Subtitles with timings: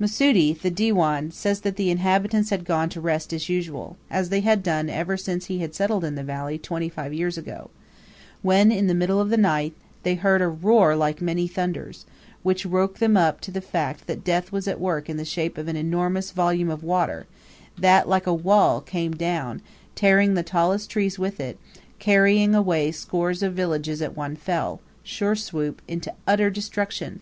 [0.00, 4.40] Mussoudi, the Diwan, says that the inhabitants had gone to rest as usual as they
[4.40, 7.68] had done ever since he had settled in the valley, twenty five years ago
[8.40, 12.06] when, in the middle of the night, they heard a roar like many thunders,
[12.42, 15.58] which woke them up to the fact that death was at work in the shape
[15.58, 17.26] of an enormous volume of water,
[17.76, 19.60] that, like a wall, came down,
[19.94, 21.58] tearing the tallest trees with it,
[21.98, 27.20] carrying away scores of villages at one fell, sure swoop into utter destruction.